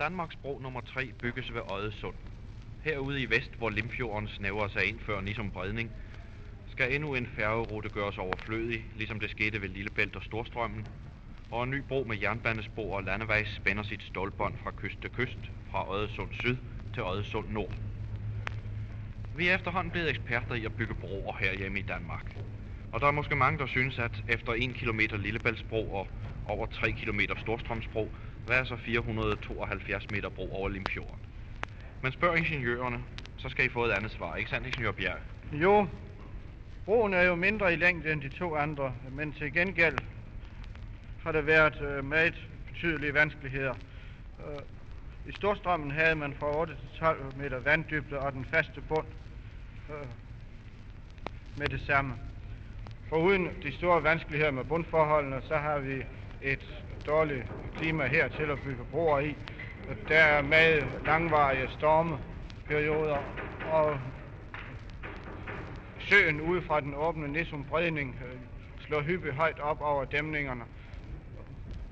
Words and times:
Danmarks 0.00 0.36
bro 0.36 0.58
nummer 0.58 0.80
3 0.80 1.12
bygges 1.22 1.54
ved 1.54 1.60
Ødesund. 1.78 2.14
Herude 2.82 3.22
i 3.22 3.30
vest, 3.30 3.50
hvor 3.58 3.70
Limfjorden 3.70 4.28
snæver 4.28 4.68
sig 4.68 4.84
ind 4.84 5.00
før 5.00 5.20
Nisum 5.20 5.50
Bredning, 5.50 5.90
skal 6.70 6.94
endnu 6.94 7.14
en 7.14 7.26
færgerute 7.26 7.88
gøres 7.88 8.18
overflødig, 8.18 8.84
ligesom 8.94 9.20
det 9.20 9.30
skete 9.30 9.62
ved 9.62 9.68
Lillebælt 9.68 10.16
og 10.16 10.22
Storstrømmen, 10.22 10.86
og 11.50 11.64
en 11.64 11.70
ny 11.70 11.82
bro 11.88 12.04
med 12.08 12.18
jernbanespor 12.18 12.96
og 12.96 13.04
landevej 13.04 13.44
spænder 13.44 13.82
sit 13.82 14.02
stålbånd 14.02 14.54
fra 14.62 14.70
kyst 14.70 15.00
til 15.00 15.10
kyst, 15.10 15.50
fra 15.70 15.96
Ødesund 15.96 16.32
Syd 16.32 16.56
til 16.94 17.02
Ødesund 17.02 17.48
Nord. 17.48 17.74
Vi 19.34 19.48
er 19.48 19.54
efterhånden 19.54 19.90
blevet 19.90 20.10
eksperter 20.10 20.54
i 20.54 20.64
at 20.64 20.72
bygge 20.72 20.94
broer 20.94 21.36
herhjemme 21.40 21.78
i 21.78 21.82
Danmark. 21.82 22.36
Og 22.92 23.00
der 23.00 23.06
er 23.06 23.10
måske 23.10 23.36
mange, 23.36 23.58
der 23.58 23.66
synes, 23.66 23.98
at 23.98 24.22
efter 24.28 24.52
1 24.52 24.74
km 24.74 25.00
Lillebæltsbro 25.16 25.94
og 25.94 26.08
over 26.44 26.66
3 26.66 26.92
km 26.92 27.20
Storstrømsbro, 27.36 28.14
hvad 28.50 28.58
er 28.58 28.64
så 28.64 28.76
472 28.76 30.10
meter 30.10 30.28
bro 30.28 30.52
over 30.52 30.68
Limfjorden? 30.68 31.18
Men 32.02 32.12
spørg 32.12 32.38
ingeniørerne, 32.38 33.04
så 33.38 33.48
skal 33.48 33.64
I 33.64 33.68
få 33.68 33.84
et 33.84 33.90
andet 33.90 34.10
svar, 34.10 34.36
ikke 34.36 34.50
sandt, 34.50 34.66
ingeniør 34.66 34.92
Bjerg? 34.92 35.18
Jo, 35.52 35.86
broen 36.84 37.14
er 37.14 37.22
jo 37.22 37.34
mindre 37.34 37.72
i 37.72 37.76
længde 37.76 38.12
end 38.12 38.22
de 38.22 38.28
to 38.28 38.56
andre, 38.56 38.94
men 39.10 39.32
til 39.32 39.52
gengæld 39.52 39.98
har 41.22 41.32
der 41.32 41.40
været 41.40 41.80
øh, 41.80 42.04
meget 42.04 42.48
betydelige 42.66 43.14
vanskeligheder. 43.14 43.74
Øh, 44.38 44.60
I 45.26 45.32
Storstrømmen 45.32 45.90
havde 45.90 46.14
man 46.14 46.34
fra 46.34 46.60
8 46.60 46.74
til 46.74 46.98
12 46.98 47.32
meter 47.36 47.58
vanddybde 47.58 48.18
og 48.18 48.32
den 48.32 48.44
faste 48.44 48.80
bund 48.80 49.06
øh, 49.90 50.06
med 51.56 51.68
det 51.68 51.80
samme. 51.86 52.14
Foruden 53.08 53.48
de 53.62 53.72
store 53.72 54.02
vanskeligheder 54.02 54.50
med 54.50 54.64
bundforholdene, 54.64 55.42
så 55.48 55.56
har 55.56 55.78
vi 55.78 56.02
et 56.42 56.84
dårligt 57.06 57.46
klima 57.76 58.06
her 58.06 58.28
til 58.28 58.50
at 58.50 58.58
bygge 58.64 58.84
broer 58.84 59.18
i. 59.18 59.36
Der 60.08 60.18
er 60.18 60.42
meget 60.42 60.84
langvarige 61.06 61.68
stormeperioder, 61.68 63.18
og 63.72 63.98
søen 65.98 66.40
ud 66.40 66.62
fra 66.62 66.80
den 66.80 66.94
åbne 66.94 67.28
Nissum 67.28 67.64
Bredning 67.64 68.16
øh, 68.26 68.38
slår 68.86 69.00
hyppigt 69.00 69.34
højt 69.34 69.58
op 69.58 69.80
over 69.80 70.04
dæmningerne 70.04 70.64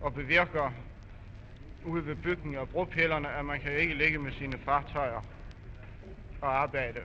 og 0.00 0.14
bevirker 0.14 0.72
ude 1.84 2.06
ved 2.06 2.16
bygningen 2.16 2.60
og 2.60 2.68
bropillerne, 2.68 3.30
at 3.30 3.44
man 3.44 3.60
kan 3.60 3.72
ikke 3.72 3.94
ligge 3.94 4.18
med 4.18 4.32
sine 4.32 4.58
fartøjer 4.58 5.24
og 6.40 6.60
arbejde 6.62 7.00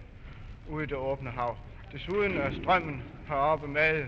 ude 0.69 0.83
i 0.83 0.87
det 0.87 0.97
åbne 0.97 1.29
hav. 1.29 1.57
Desuden 1.91 2.37
er 2.37 2.51
strømmen 2.61 3.03
heroppe 3.27 3.67
meget 3.67 4.01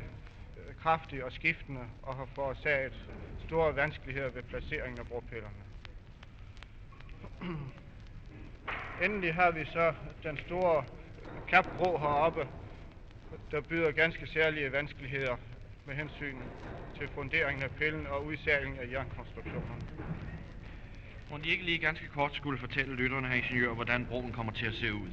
øh, 0.57 0.75
kraftig 0.81 1.23
og 1.23 1.31
skiftende 1.31 1.81
og 2.03 2.15
har 2.15 2.27
forårsaget 2.35 2.93
store 3.45 3.75
vanskeligheder 3.75 4.29
ved 4.29 4.43
placeringen 4.43 4.99
af 4.99 5.07
bropillerne. 5.07 5.63
Endelig 9.03 9.33
har 9.33 9.51
vi 9.51 9.65
så 9.65 9.93
den 10.23 10.37
store 10.37 10.85
klapbro 11.47 11.97
heroppe, 11.97 12.47
der 13.51 13.61
byder 13.61 13.91
ganske 13.91 14.27
særlige 14.27 14.71
vanskeligheder 14.71 15.35
med 15.85 15.95
hensyn 15.95 16.35
til 16.97 17.07
funderingen 17.07 17.63
af 17.63 17.71
pillen 17.71 18.07
og 18.07 18.25
udsætningen 18.25 18.79
af 18.79 18.91
jernkonstruktionerne. 18.91 19.81
Må 21.31 21.37
de 21.37 21.49
ikke 21.49 21.63
lige 21.63 21.77
ganske 21.77 22.07
kort 22.07 22.35
skulle 22.35 22.59
fortælle 22.59 22.95
lytterne 22.95 23.27
her 23.27 23.35
ingeniør, 23.35 23.73
hvordan 23.73 24.05
broen 24.05 24.31
kommer 24.31 24.53
til 24.53 24.65
at 24.65 24.73
se 24.73 24.93
ud? 24.93 25.09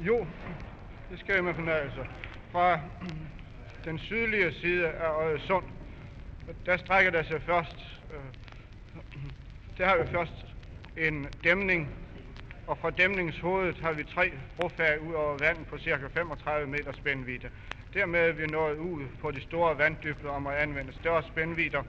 Jo, 0.00 0.26
det 1.10 1.18
skal 1.18 1.34
jeg 1.34 1.44
med 1.44 1.54
fornøjelse. 1.54 2.06
Fra 2.52 2.80
den 3.84 3.98
sydlige 3.98 4.52
side 4.52 4.88
af 4.88 5.28
Øresund, 5.30 5.64
der 6.66 6.76
strækker 6.76 7.10
der 7.10 7.22
sig 7.22 7.42
først, 7.42 7.76
øh, 8.14 8.20
der 9.78 9.86
har 9.86 9.96
vi 10.02 10.10
først 10.10 10.46
en 10.96 11.26
dæmning, 11.44 11.88
og 12.66 12.78
fra 12.78 12.90
dæmningshovedet 12.90 13.78
har 13.78 13.92
vi 13.92 14.04
tre 14.04 14.32
brofag 14.56 15.00
ud 15.00 15.14
over 15.14 15.36
vandet 15.38 15.66
på 15.66 15.78
ca. 15.78 16.06
35 16.14 16.66
meter 16.66 16.92
spændvidde. 16.92 17.50
Dermed 17.94 18.20
er 18.20 18.32
vi 18.32 18.46
nået 18.46 18.76
ud 18.76 19.06
på 19.20 19.30
de 19.30 19.42
store 19.42 19.78
vanddybder 19.78 20.30
om 20.30 20.46
at 20.46 20.54
anvende 20.54 20.92
større 20.92 21.22
spændvidder, 21.22 21.82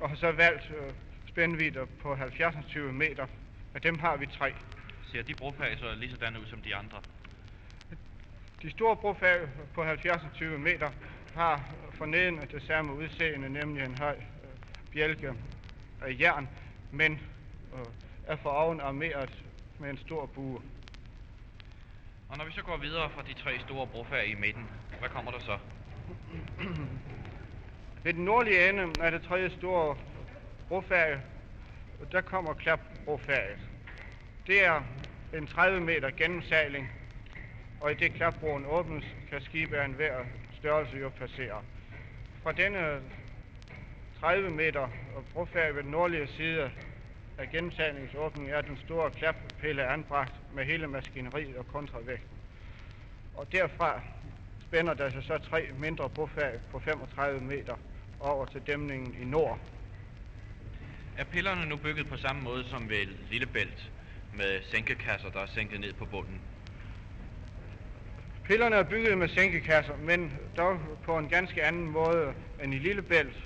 og 0.00 0.08
har 0.08 0.16
så 0.16 0.32
valgt 0.32 0.70
øh, 0.70 0.92
spændvidder 1.28 1.86
på 2.02 2.14
70 2.14 2.54
meter. 2.92 3.26
Af 3.74 3.80
dem 3.80 3.98
har 3.98 4.16
vi 4.16 4.26
tre. 4.26 4.54
Ser 5.12 5.22
de 5.22 5.34
brofag 5.34 5.78
så 5.78 5.94
lige 5.94 6.10
sådan 6.10 6.36
ud 6.36 6.46
som 6.46 6.60
de 6.60 6.76
andre? 6.76 6.98
De 8.62 8.70
store 8.70 8.96
brofag 8.96 9.38
på 9.74 9.84
70 9.84 10.22
meter 10.58 10.90
har 11.34 11.64
forneden 11.90 12.40
det 12.40 12.62
samme 12.62 12.94
udseende, 12.94 13.48
nemlig 13.48 13.84
en 13.84 13.98
høj 13.98 14.16
øh, 14.16 14.92
bjælke 14.92 15.34
af 16.02 16.16
jern, 16.20 16.48
men 16.90 17.12
øh, 17.74 17.86
er 18.26 18.36
for 18.36 18.50
oven 18.50 18.80
armeret 18.80 19.44
med 19.78 19.90
en 19.90 19.98
stor 19.98 20.26
bue. 20.26 20.60
Og 22.28 22.38
når 22.38 22.44
vi 22.44 22.52
så 22.52 22.62
går 22.62 22.76
videre 22.76 23.10
fra 23.10 23.22
de 23.22 23.34
tre 23.34 23.58
store 23.58 23.86
brofag 23.86 24.28
i 24.28 24.34
midten, 24.34 24.70
hvad 24.98 25.08
kommer 25.08 25.30
der 25.30 25.38
så? 25.38 25.58
Ved 28.04 28.14
den 28.14 28.24
nordlige 28.24 28.68
ende 28.68 28.92
af 29.00 29.10
det 29.10 29.22
tredje 29.22 29.50
store 29.50 29.96
brofag, 30.68 31.20
der 32.12 32.20
kommer 32.20 32.54
klapbrofaget. 32.54 33.58
Det 34.46 34.64
er 34.64 34.82
en 35.34 35.46
30 35.46 35.80
meter 35.80 36.10
gennemsejling, 36.10 36.90
og 37.80 37.92
i 37.92 37.94
det 37.94 38.12
klapbroen 38.14 38.64
åbnes, 38.66 39.04
kan 39.30 39.40
skibe 39.40 39.76
af 39.76 39.84
enhver 39.84 40.24
størrelse 40.60 40.96
jo 40.96 41.08
passere. 41.08 41.62
Fra 42.42 42.52
denne 42.52 43.02
30 44.20 44.50
meter 44.50 44.88
brofærge 45.32 45.74
ved 45.74 45.82
den 45.82 45.90
nordlige 45.90 46.26
side 46.26 46.72
af 47.38 47.50
gennemsejlingsåbningen 47.50 48.54
er 48.54 48.60
den 48.60 48.76
store 48.76 49.10
klappille 49.10 49.86
anbragt 49.86 50.32
med 50.54 50.64
hele 50.64 50.86
maskineriet 50.86 51.56
og 51.56 51.68
kontravægten. 51.68 52.36
Og 53.34 53.52
derfra 53.52 54.00
spænder 54.60 54.94
der 54.94 55.10
sig 55.10 55.24
så 55.24 55.38
tre 55.38 55.68
mindre 55.78 56.10
brofag 56.10 56.60
på 56.70 56.78
35 56.78 57.40
meter 57.40 57.76
over 58.18 58.46
til 58.46 58.62
dæmningen 58.66 59.14
i 59.14 59.24
nord. 59.24 59.60
Er 61.16 61.24
pillerne 61.24 61.66
nu 61.66 61.76
bygget 61.76 62.08
på 62.08 62.16
samme 62.16 62.42
måde 62.42 62.64
som 62.64 62.88
ved 62.88 63.06
Lillebælt, 63.06 63.90
med 64.32 64.62
sænkekasser, 64.62 65.30
der 65.30 65.40
er 65.40 65.46
sænket 65.46 65.80
ned 65.80 65.92
på 65.92 66.06
bunden? 66.06 66.42
Pillerne 68.44 68.76
er 68.76 68.82
bygget 68.82 69.18
med 69.18 69.28
sænkekasser, 69.28 69.96
men 69.96 70.38
dog 70.56 70.78
på 71.04 71.18
en 71.18 71.28
ganske 71.28 71.64
anden 71.64 71.90
måde 71.90 72.34
end 72.62 72.74
i 72.74 72.78
Lillebælt, 72.78 73.36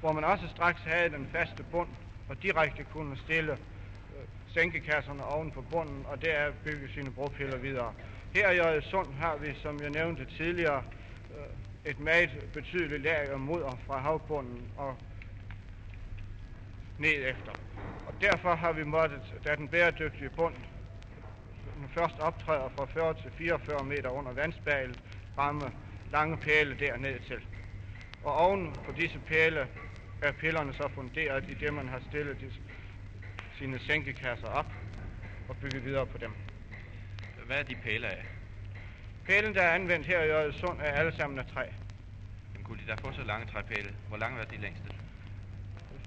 hvor 0.00 0.12
man 0.12 0.24
også 0.24 0.48
straks 0.48 0.80
havde 0.80 1.10
den 1.10 1.28
faste 1.32 1.62
bund 1.70 1.88
og 2.28 2.42
direkte 2.42 2.84
kunne 2.84 3.16
stille 3.16 3.52
øh, 3.52 4.24
sænkekasserne 4.46 5.24
oven 5.24 5.50
på 5.50 5.62
bunden, 5.62 6.06
og 6.06 6.22
der 6.22 6.52
bygge 6.64 6.88
sine 6.94 7.10
bropiller 7.10 7.58
videre. 7.58 7.92
Her 8.34 8.50
i 8.50 8.58
Øresund 8.58 9.14
har 9.14 9.36
vi, 9.36 9.54
som 9.62 9.82
jeg 9.82 9.90
nævnte 9.90 10.26
tidligere, 10.36 10.82
øh, 11.30 11.90
et 11.90 12.00
meget 12.00 12.30
betydeligt 12.52 13.02
lag 13.02 13.30
af 13.30 13.38
mudder 13.38 13.78
fra 13.86 13.98
havbunden 13.98 14.68
og 14.76 14.96
ned 16.98 17.28
efter. 17.30 17.52
Og 18.06 18.14
derfor 18.20 18.54
har 18.54 18.72
vi 18.72 18.84
måttet, 18.84 19.34
da 19.44 19.54
den 19.54 19.68
bæredygtige 19.68 20.30
bund 20.30 20.54
den 21.80 21.88
først 21.88 22.18
optræder 22.18 22.68
fra 22.76 22.84
40 22.84 23.14
til 23.14 23.30
44 23.38 23.84
meter 23.84 24.08
under 24.08 24.32
vandspejlet, 24.32 25.00
ramme 25.38 25.72
lange 26.10 26.36
pæle 26.36 26.76
derned 26.78 27.20
til. 27.20 27.40
Og 28.24 28.36
oven 28.36 28.72
på 28.84 28.92
disse 28.92 29.18
pæle 29.18 29.68
er 30.22 30.32
pillerne 30.32 30.74
så 30.74 30.88
funderet 30.94 31.50
i 31.50 31.54
det, 31.54 31.74
man 31.74 31.88
har 31.88 32.00
stillet 32.08 32.40
de, 32.40 32.50
sine 33.58 33.78
sænkekasser 33.78 34.46
op 34.46 34.72
og 35.48 35.56
bygget 35.56 35.84
videre 35.84 36.06
på 36.06 36.18
dem. 36.18 36.32
Hvad 37.46 37.58
er 37.58 37.62
de 37.62 37.74
pæle 37.74 38.06
af? 38.06 38.24
Pælen, 39.26 39.54
der 39.54 39.62
er 39.62 39.74
anvendt 39.74 40.06
her 40.06 40.22
i 40.22 40.30
Øresund, 40.30 40.80
er 40.80 40.92
alle 40.92 41.12
sammen 41.16 41.38
af 41.38 41.46
træ. 41.46 41.64
Jamen, 42.52 42.64
kunne 42.64 42.78
de 42.78 42.86
da 42.86 42.94
få 42.94 43.12
så 43.12 43.22
lange 43.22 43.46
træpæle? 43.46 43.94
Hvor 44.08 44.16
lange 44.16 44.40
er 44.40 44.44
de 44.44 44.56
længste? 44.56 44.90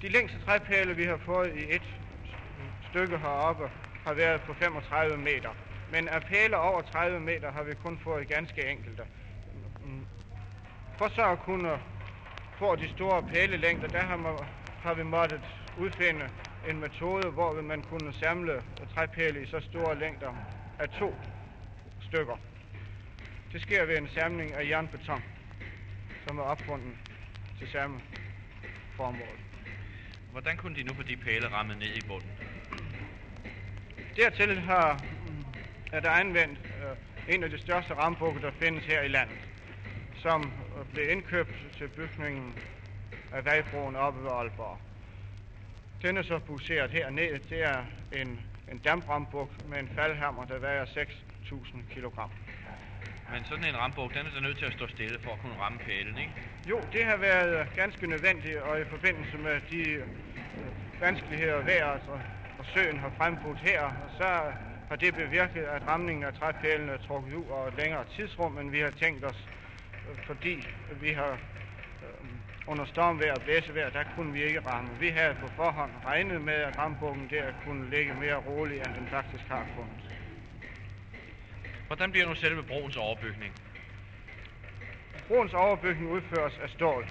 De 0.01 0.09
længste 0.09 0.39
træpæle, 0.45 0.95
vi 0.95 1.03
har 1.03 1.17
fået 1.17 1.55
i 1.55 1.75
et 1.75 1.83
stykke 2.89 3.17
heroppe, 3.17 3.69
har 4.03 4.13
været 4.13 4.41
på 4.41 4.53
35 4.53 5.17
meter. 5.17 5.49
Men 5.91 6.07
af 6.07 6.23
pæle 6.23 6.57
over 6.57 6.81
30 6.81 7.19
meter 7.19 7.51
har 7.51 7.63
vi 7.63 7.73
kun 7.83 7.97
fået 7.97 8.27
ganske 8.27 8.69
enkelte. 8.69 9.03
Mm. 9.85 10.05
For 10.97 11.07
så 11.07 11.25
at 11.31 11.39
kunne 11.39 11.79
få 12.57 12.75
de 12.75 12.89
store 12.89 13.23
pælelængder, 13.23 13.87
der 13.87 14.01
har, 14.01 14.17
man, 14.17 14.37
har 14.81 14.93
vi 14.93 15.03
måttet 15.03 15.41
udfinde 15.77 16.29
en 16.69 16.79
metode, 16.79 17.29
hvor 17.31 17.61
man 17.61 17.81
kunne 17.81 18.13
samle 18.13 18.63
træpæle 18.93 19.43
i 19.43 19.45
så 19.45 19.59
store 19.59 19.95
længder 19.95 20.33
af 20.79 20.89
to 20.89 21.15
stykker. 22.01 22.37
Det 23.51 23.61
sker 23.61 23.85
ved 23.85 23.97
en 23.97 24.07
samling 24.07 24.53
af 24.53 24.69
jernbeton, 24.69 25.23
som 26.27 26.39
er 26.39 26.43
opfundet 26.43 26.95
til 27.59 27.67
samme 27.71 28.01
formål. 28.95 29.37
Hvordan 30.31 30.57
kunne 30.57 30.75
de 30.75 30.83
nu 30.83 30.93
få 30.93 31.03
de 31.03 31.17
pæle 31.17 31.47
rammet 31.47 31.77
ned 31.77 31.87
i 31.87 32.01
bunden? 32.07 32.42
Dertil 34.15 34.59
har, 34.59 35.01
er 35.91 35.99
der 35.99 36.09
anvendt 36.09 36.59
øh, 37.29 37.35
en 37.35 37.43
af 37.43 37.49
de 37.49 37.57
største 37.57 37.93
rambukker, 37.93 38.41
der 38.41 38.51
findes 38.59 38.85
her 38.85 39.01
i 39.01 39.07
landet, 39.07 39.37
som 40.15 40.51
blev 40.93 41.09
indkøbt 41.09 41.77
til 41.77 41.87
bygningen 41.87 42.53
af 43.33 43.45
vejbroen 43.45 43.95
oppe 43.95 44.23
ved 44.23 44.31
Aalborg. 44.31 44.79
Den 46.01 46.17
er 46.17 46.21
så 46.21 46.39
busseret 46.39 46.91
hernede. 46.91 47.39
Det 47.49 47.63
er 47.63 47.85
en, 48.15 48.39
en 48.71 48.77
dambrambuk 48.77 49.49
med 49.69 49.79
en 49.79 49.89
faldhammer, 49.95 50.45
der 50.45 50.59
vejer 50.59 50.85
6.000 50.85 51.77
kg. 51.93 52.05
Men 53.31 53.45
sådan 53.45 53.65
en 53.65 53.77
rambuk, 53.77 54.13
den 54.13 54.25
er 54.25 54.31
da 54.35 54.39
nødt 54.39 54.57
til 54.57 54.65
at 54.65 54.73
stå 54.73 54.87
stille 54.87 55.19
for 55.23 55.31
at 55.33 55.39
kunne 55.39 55.55
ramme 55.55 55.79
pælen, 55.79 56.17
ikke? 56.17 56.33
Jo, 56.69 56.81
det 56.93 57.05
har 57.05 57.17
været 57.17 57.67
ganske 57.75 58.07
nødvendigt, 58.07 58.57
og 58.57 58.81
i 58.81 58.85
forbindelse 58.85 59.37
med 59.37 59.61
de 59.71 59.89
øh, 59.89 60.07
vanskeligheder 60.99 61.61
vejret 61.61 62.01
og, 62.07 62.13
og 62.13 62.21
søen 62.73 62.99
har 62.99 63.11
frembudt 63.17 63.59
her, 63.59 63.91
så 64.17 64.27
har 64.89 64.95
det 64.95 65.15
bevirket, 65.15 65.63
at 65.63 65.87
ramningen 65.87 66.23
af 66.23 66.33
træpælene 66.33 66.91
er 66.91 66.97
trukket 66.97 67.33
ud 67.33 67.45
over 67.51 67.67
et 67.67 67.73
længere 67.77 68.05
tidsrum, 68.15 68.57
end 68.57 68.71
vi 68.71 68.79
har 68.79 68.91
tænkt 68.91 69.25
os, 69.25 69.49
fordi 70.25 70.67
vi 71.01 71.11
har 71.11 71.31
øh, 71.31 72.27
under 72.67 72.85
stormvejr 72.85 73.33
og 73.33 73.41
blæsevejr, 73.41 73.89
der 73.89 74.03
kunne 74.15 74.33
vi 74.33 74.43
ikke 74.43 74.59
ramme. 74.59 74.99
Vi 74.99 75.09
havde 75.09 75.35
på 75.41 75.47
forhånd 75.55 75.91
regnet 76.05 76.41
med, 76.41 76.53
at 76.53 76.77
rambukken 76.77 77.29
der 77.29 77.51
kunne 77.65 77.89
ligge 77.89 78.13
mere 78.13 78.35
rolig, 78.35 78.77
end 78.77 78.93
den 78.95 79.07
faktisk 79.07 79.43
har 79.47 79.67
kunnet. 79.75 80.03
Hvordan 81.87 82.11
bliver 82.11 82.27
nu 82.27 82.35
selve 82.35 82.63
broens 82.63 82.97
overbygning? 82.97 83.53
Broens 85.27 85.53
overbygning 85.53 86.11
udføres 86.11 86.57
af 86.57 86.69
stål. 86.69 87.05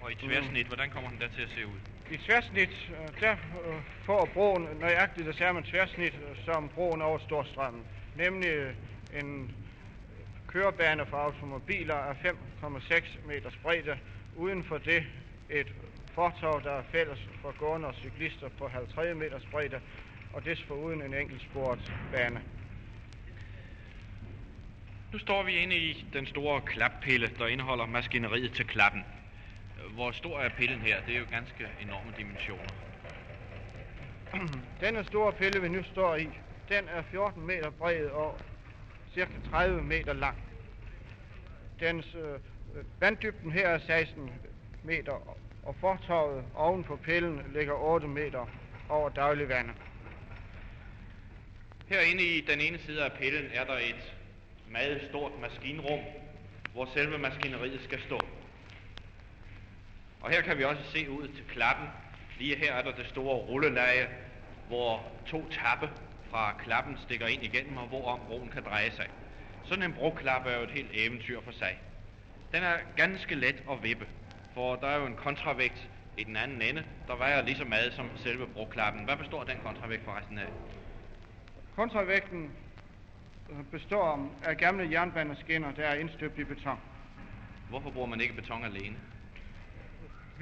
Og 0.00 0.12
i 0.12 0.14
tværsnit, 0.14 0.66
hvordan 0.66 0.90
kommer 0.90 1.10
den 1.10 1.20
der 1.20 1.28
til 1.28 1.42
at 1.42 1.48
se 1.48 1.66
ud? 1.66 1.91
I 2.12 2.16
tværsnit, 2.16 2.90
øh, 2.90 3.20
der 3.20 3.32
øh, 3.32 3.80
får 4.04 4.28
broen 4.34 4.68
nøjagtigt 4.80 5.26
det 5.26 5.36
samme 5.36 5.62
tværsnit 5.62 6.14
øh, 6.14 6.44
som 6.44 6.68
broen 6.68 7.02
over 7.02 7.18
Storstrømmen, 7.18 7.84
nemlig 8.16 8.74
en 9.20 9.50
kørebane 10.46 11.06
for 11.06 11.16
automobiler 11.16 11.94
af 11.94 12.14
5,6 12.14 13.26
meters 13.26 13.56
bredde. 13.56 13.98
Uden 14.36 14.64
for 14.64 14.78
det 14.78 15.04
et 15.50 15.66
fortov, 16.14 16.62
der 16.62 16.70
er 16.70 16.82
fælles 16.92 17.18
for 17.42 17.54
gående 17.58 17.88
og 17.88 17.94
cyklister 17.94 18.48
på 18.58 18.68
50 18.68 19.16
meters 19.16 19.46
bredde, 19.50 19.80
og 20.32 20.44
desforuden 20.44 21.02
en 21.02 21.14
enkeltsporet 21.14 21.92
bane. 22.12 22.42
Nu 25.12 25.18
står 25.18 25.42
vi 25.42 25.52
inde 25.52 25.76
i 25.76 26.06
den 26.12 26.26
store 26.26 26.60
klappille, 26.60 27.30
der 27.38 27.46
indeholder 27.46 27.86
maskineriet 27.86 28.52
til 28.52 28.66
klappen. 28.66 29.04
Hvor 29.92 30.10
stor 30.10 30.40
er 30.40 30.48
pillen 30.48 30.80
her? 30.80 31.00
Det 31.00 31.14
er 31.14 31.18
jo 31.18 31.26
ganske 31.30 31.68
enorme 31.80 32.12
dimensioner. 32.16 32.72
Denne 34.80 35.04
store 35.04 35.32
pille, 35.32 35.62
vi 35.62 35.68
nu 35.68 35.82
står 35.82 36.16
i, 36.16 36.28
den 36.68 36.88
er 36.88 37.02
14 37.02 37.46
meter 37.46 37.70
bred 37.70 38.06
og 38.06 38.40
cirka 39.14 39.38
30 39.50 39.82
meter 39.82 40.12
lang. 40.12 40.36
Dens 41.80 42.14
øh, 42.14 42.40
vanddybden 43.00 43.52
her 43.52 43.68
er 43.68 43.78
16 43.78 44.32
meter, 44.82 45.38
og 45.62 45.76
fortorvet 45.80 46.44
oven 46.54 46.84
på 46.84 46.96
pillen 46.96 47.52
ligger 47.52 47.74
8 47.74 48.08
meter 48.08 48.46
over 48.88 49.08
daglig 49.08 49.48
vand. 49.48 49.70
Herinde 51.86 52.22
i 52.22 52.40
den 52.40 52.60
ene 52.60 52.78
side 52.78 53.04
af 53.04 53.12
pillen 53.12 53.50
er 53.52 53.64
der 53.64 53.76
et 53.78 54.14
meget 54.66 55.02
stort 55.08 55.32
maskinrum, 55.40 56.00
hvor 56.72 56.88
selve 56.94 57.18
maskineriet 57.18 57.80
skal 57.84 58.00
stå. 58.00 58.41
Og 60.22 60.30
her 60.30 60.40
kan 60.42 60.58
vi 60.58 60.64
også 60.64 60.82
se 60.84 61.10
ud 61.10 61.28
til 61.28 61.44
klappen. 61.48 61.88
Lige 62.38 62.56
her 62.56 62.72
er 62.72 62.82
der 62.82 62.92
det 62.92 63.06
store 63.06 63.36
rulleleje, 63.36 64.08
hvor 64.66 65.04
to 65.26 65.48
tappe 65.50 65.90
fra 66.30 66.52
klappen 66.52 66.98
stikker 66.98 67.26
ind 67.26 67.42
igennem, 67.42 67.76
og 67.76 67.86
hvorom 67.86 68.20
broen 68.26 68.50
kan 68.50 68.64
dreje 68.64 68.90
sig. 68.90 69.06
Sådan 69.62 69.84
en 69.84 69.92
broklappe 69.92 70.50
er 70.50 70.56
jo 70.56 70.62
et 70.62 70.70
helt 70.70 70.90
eventyr 70.92 71.40
for 71.40 71.52
sig. 71.52 71.78
Den 72.52 72.62
er 72.62 72.76
ganske 72.96 73.34
let 73.34 73.62
at 73.70 73.82
vippe, 73.82 74.06
for 74.54 74.76
der 74.76 74.86
er 74.86 74.98
jo 74.98 75.06
en 75.06 75.16
kontravægt 75.16 75.88
i 76.16 76.24
den 76.24 76.36
anden 76.36 76.62
ende, 76.62 76.84
der 77.08 77.16
vejer 77.16 77.42
lige 77.42 77.56
så 77.56 77.64
meget 77.64 77.92
som 77.92 78.10
selve 78.16 78.46
broklappen. 78.46 79.04
Hvad 79.04 79.16
består 79.16 79.44
den 79.44 79.56
kontravægt 79.62 80.04
forresten 80.04 80.38
af? 80.38 80.48
Kontravægten 81.76 82.52
øh, 83.50 83.64
består 83.70 84.40
af 84.44 84.56
gamle 84.56 84.90
jernbaneskinner, 84.90 85.72
der 85.72 85.84
er 85.84 85.94
indstøbt 85.94 86.38
i 86.38 86.44
beton. 86.44 86.78
Hvorfor 87.68 87.90
bruger 87.90 88.06
man 88.06 88.20
ikke 88.20 88.34
beton 88.34 88.64
alene? 88.64 88.96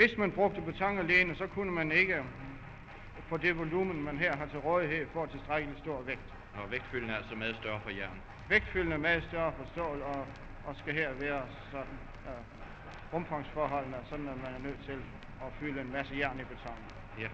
Hvis 0.01 0.19
man 0.19 0.33
brugte 0.33 0.61
beton 0.61 0.99
alene, 0.99 1.37
så 1.37 1.47
kunne 1.47 1.73
man 1.73 1.93
ikke 1.93 2.25
på 3.29 3.37
det 3.37 3.59
volumen, 3.59 4.03
man 4.03 4.19
her 4.19 4.37
har 4.37 4.47
til 4.47 4.59
rådighed, 4.59 5.07
få 5.13 5.27
tilstrækkeligt 5.27 5.81
stor 5.81 6.03
vægt. 6.03 6.35
Og 6.55 6.71
vægtfylden 6.71 7.11
er 7.11 7.17
altså 7.17 7.35
meget 7.35 7.57
større 7.57 7.81
for 7.81 7.91
jern. 7.91 8.21
Vægtfylden 8.49 8.93
er 8.93 8.97
meget 8.97 9.25
større 9.29 9.53
for 9.57 9.67
stål, 9.73 10.03
og, 10.03 10.27
og 10.65 10.77
skal 10.77 10.95
her 10.95 11.13
være 11.13 11.43
sådan, 11.71 11.99
uh, 12.27 13.13
rumfangsforholdene 13.13 13.97
sådan, 14.11 14.29
at 14.29 14.37
man 14.37 14.55
er 14.55 14.59
nødt 14.59 14.85
til 14.85 14.99
at 15.43 15.53
fylde 15.61 15.81
en 15.81 15.93
masse 15.93 16.15
jern 16.19 16.41
i 16.41 16.45
betonen. 16.45 16.85
Ja. 17.19 17.29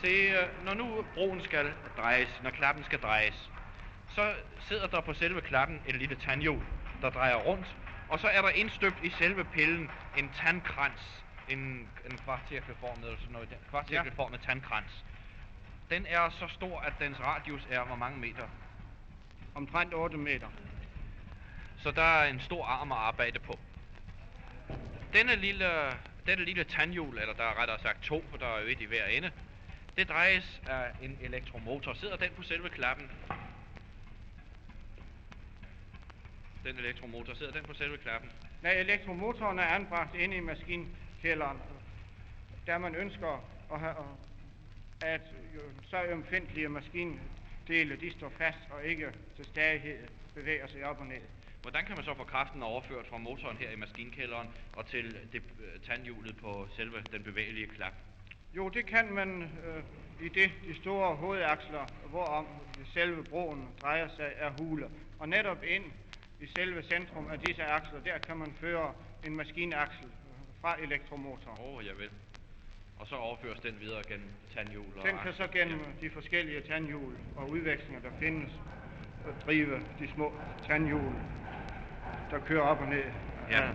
Se, 0.00 0.08
øh, 0.08 0.64
når 0.64 0.74
nu 0.74 1.04
broen 1.14 1.40
skal 1.40 1.72
drejes, 1.96 2.40
når 2.42 2.50
klappen 2.50 2.84
skal 2.84 2.98
drejes, 2.98 3.50
så 4.08 4.32
sidder 4.60 4.86
der 4.86 5.00
på 5.00 5.12
selve 5.12 5.40
klappen 5.40 5.80
et 5.86 5.96
lille 5.96 6.16
tandhjul, 6.16 6.62
der 7.02 7.10
drejer 7.10 7.36
rundt, 7.36 7.76
og 8.08 8.18
så 8.18 8.28
er 8.28 8.42
der 8.42 8.48
indstøbt 8.48 8.96
i 9.02 9.10
selve 9.10 9.44
pillen 9.44 9.90
en 10.18 10.30
tandkrans, 10.34 11.21
en, 11.48 11.88
en 12.10 12.18
kvartcirkelformet 12.24 13.04
eller 13.04 13.18
sådan 13.18 13.32
noget, 13.32 13.50
den 13.50 13.58
kvartcirkelformet 13.70 14.38
ja. 14.38 14.44
tandkrans. 14.44 15.04
Den 15.90 16.06
er 16.06 16.30
så 16.30 16.48
stor, 16.48 16.80
at 16.80 16.92
dens 17.00 17.20
radius 17.20 17.66
er 17.70 17.84
hvor 17.84 17.96
mange 17.96 18.18
meter? 18.18 18.48
Omtrent 19.54 19.94
8 19.94 20.16
meter. 20.16 20.48
Så 21.82 21.90
der 21.90 22.02
er 22.02 22.30
en 22.30 22.40
stor 22.40 22.64
arm 22.64 22.92
at 22.92 22.98
arbejde 22.98 23.38
på. 23.38 23.58
Denne 25.12 25.36
lille, 25.36 25.68
denne 26.26 26.44
lille 26.44 26.64
tandhjul, 26.64 27.18
eller 27.18 27.34
der 27.34 27.44
er 27.44 27.60
rettere 27.60 27.78
sagt 27.78 28.02
to, 28.02 28.24
for 28.30 28.36
der 28.36 28.46
er 28.46 28.60
jo 28.60 28.66
et 28.66 28.80
i 28.80 28.84
hver 28.84 29.06
ende, 29.06 29.30
det 29.96 30.08
drejes 30.08 30.60
af 30.66 30.90
en 31.02 31.18
elektromotor. 31.20 31.94
Sidder 31.94 32.16
den 32.16 32.30
på 32.36 32.42
selve 32.42 32.68
klappen? 32.68 33.10
Den 36.64 36.78
elektromotor, 36.78 37.34
sidder 37.34 37.52
den 37.52 37.64
på 37.64 37.74
selve 37.74 37.98
klappen? 37.98 38.30
Nej, 38.62 38.72
elektromotoren 38.72 39.58
er 39.58 39.64
anbragt 39.64 40.14
inde 40.14 40.36
i 40.36 40.40
maskinkælderen, 41.22 41.58
da 42.66 42.78
man 42.78 42.94
ønsker 42.94 43.44
at 43.72 43.80
have, 43.80 43.94
at 45.00 45.20
så 45.90 46.02
ømfindtlige 46.04 46.68
maskindele, 46.68 47.96
de 48.00 48.10
står 48.10 48.28
fast 48.28 48.58
og 48.70 48.84
ikke 48.84 49.12
til 49.36 49.44
stadighed 49.44 50.08
bevæger 50.34 50.66
sig 50.66 50.84
op 50.84 51.00
og 51.00 51.06
ned. 51.06 51.22
Hvordan 51.62 51.84
kan 51.84 51.96
man 51.96 52.04
så 52.04 52.14
få 52.14 52.24
kraften 52.24 52.62
overført 52.62 53.06
fra 53.06 53.18
motoren 53.18 53.56
her 53.56 53.70
i 53.70 53.76
maskinkælderen 53.76 54.48
og 54.76 54.86
til 54.86 55.16
det, 55.32 55.42
øh, 55.60 55.80
tandhjulet 55.86 56.36
på 56.36 56.66
selve 56.76 57.02
den 57.12 57.22
bevægelige 57.22 57.66
klap? 57.66 57.92
Jo, 58.56 58.68
det 58.68 58.86
kan 58.86 59.12
man 59.12 59.42
øh, 59.42 59.82
i 60.26 60.28
det, 60.28 60.52
de 60.68 60.74
store 60.76 61.16
hovedaksler, 61.16 61.86
hvorom 62.10 62.46
selve 62.94 63.24
broen 63.24 63.68
drejer 63.82 64.08
sig 64.16 64.36
af 64.38 64.50
hule. 64.60 64.90
Og 65.18 65.28
netop 65.28 65.64
ind 65.64 65.84
i 66.40 66.46
selve 66.56 66.82
centrum 66.82 67.26
af 67.30 67.38
disse 67.38 67.64
aksler, 67.64 68.00
der 68.00 68.18
kan 68.18 68.36
man 68.36 68.52
føre 68.60 68.94
en 69.26 69.36
maskinaksel 69.36 70.08
fra 70.62 70.76
elektromotoren. 70.82 71.58
Åh, 71.60 71.76
oh, 71.76 71.86
jeg 71.86 71.98
vil. 71.98 72.10
Og 72.98 73.06
så 73.06 73.16
overføres 73.16 73.60
den 73.60 73.80
videre 73.80 74.02
gennem 74.08 74.28
tandhjul 74.54 74.84
og 74.96 75.06
Den 75.06 75.18
kan 75.22 75.32
så 75.32 75.46
gennem 75.46 75.78
ja. 75.78 76.06
de 76.06 76.10
forskellige 76.10 76.60
tandhjul 76.60 77.14
og 77.36 77.50
udvekslinger, 77.50 78.00
der 78.00 78.10
findes, 78.20 78.52
drive 79.46 79.80
de 79.98 80.08
små 80.14 80.32
tandhjul, 80.66 81.12
der 82.30 82.38
kører 82.38 82.62
op 82.62 82.80
og 82.80 82.88
ned 82.88 83.04
ja. 83.50 83.62
af 83.62 83.70